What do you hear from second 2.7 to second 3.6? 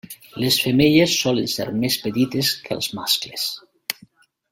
els mascles.